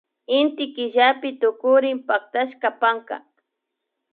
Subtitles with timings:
[0.37, 3.15] Inty killapi tukurin pactashaka panka